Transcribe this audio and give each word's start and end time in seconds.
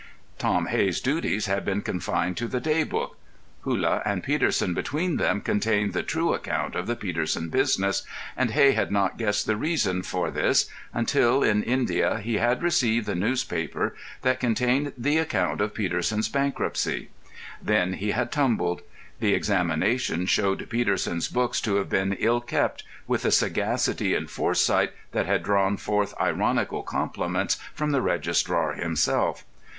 Tom 0.39 0.65
Hey's 0.65 0.99
duties 0.99 1.45
had 1.45 1.63
been 1.63 1.83
confined 1.83 2.35
to 2.37 2.47
the 2.47 2.59
day 2.59 2.81
book; 2.83 3.17
Hullah 3.63 4.01
and 4.03 4.23
Peterson 4.23 4.73
between 4.73 5.17
them 5.17 5.41
contained 5.41 5.93
the 5.93 6.01
true 6.01 6.33
account 6.33 6.73
of 6.73 6.87
the 6.87 6.95
Peterson 6.95 7.49
business; 7.49 8.01
and 8.35 8.49
Hey 8.49 8.71
had 8.71 8.91
not 8.91 9.19
guessed 9.19 9.45
the 9.45 9.55
reason 9.57 10.01
for 10.01 10.31
this 10.31 10.65
until, 10.91 11.43
in 11.43 11.61
India, 11.61 12.17
he 12.17 12.37
had 12.39 12.63
received 12.63 13.05
the 13.05 13.13
newspaper 13.13 13.95
that 14.23 14.39
contained 14.39 14.91
the 14.97 15.19
account 15.19 15.61
of 15.61 15.75
Peterson's 15.75 16.29
bankruptcy. 16.29 17.09
Then 17.61 17.93
he 17.93 18.09
had 18.09 18.31
"tumbled." 18.31 18.81
The 19.19 19.35
examination 19.35 20.25
showed 20.25 20.67
Peterson's 20.67 21.27
books 21.27 21.61
to 21.61 21.75
have 21.75 21.89
been 21.89 22.13
ill 22.13 22.41
kept 22.41 22.83
with 23.05 23.23
a 23.23 23.29
sagacity 23.29 24.15
and 24.15 24.27
foresight 24.27 24.93
that 25.11 25.27
had 25.27 25.43
drawn 25.43 25.77
forth 25.77 26.15
ironical 26.19 26.81
compliments 26.81 27.57
from 27.75 27.91
the 27.91 28.01
registrar 28.01 28.73
himself. 28.73 29.45